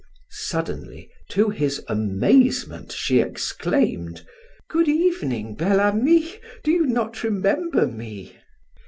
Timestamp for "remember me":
7.23-8.35